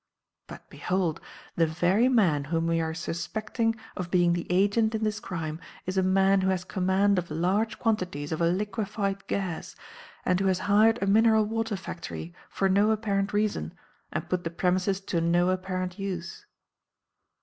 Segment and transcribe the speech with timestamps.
[0.47, 1.21] But behold!
[1.55, 5.95] The very man whom we are suspecting of being the agent in this crime is
[5.95, 9.75] a man who has command of large quantities of a liquified gas,
[10.25, 13.75] and who has hired a mineral water factory for no apparent reason
[14.11, 16.47] and put the premises to no apparent use."